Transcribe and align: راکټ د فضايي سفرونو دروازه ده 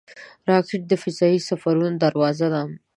راکټ 0.49 0.81
د 0.87 0.91
فضايي 1.03 1.39
سفرونو 1.49 1.97
دروازه 2.03 2.47
ده 2.53 2.63